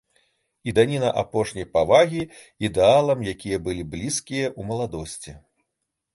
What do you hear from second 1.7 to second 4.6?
павагі ідэалам, якія былі блізкія